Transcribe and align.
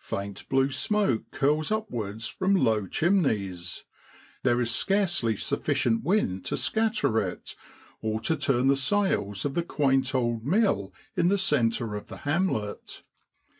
Faint 0.00 0.48
blue 0.48 0.72
smoke 0.72 1.30
curls 1.30 1.70
upwards 1.70 2.26
from 2.26 2.54
the 2.54 2.58
low 2.60 2.88
chimneys; 2.88 3.84
there 4.42 4.60
is 4.60 4.72
scarcely 4.72 5.36
sufficient 5.36 6.02
wind 6.02 6.44
to 6.44 6.56
scatter 6.56 7.20
it 7.20 7.54
or 8.00 8.18
to 8.18 8.36
turn 8.36 8.66
the 8.66 8.74
sails 8.76 9.44
of 9.44 9.54
the 9.54 9.62
quaint 9.62 10.16
old 10.16 10.44
mill 10.44 10.92
in 11.16 11.28
the 11.28 11.38
centre 11.38 11.94
of 11.94 12.08
the 12.08 12.16
hamlet. 12.26 13.04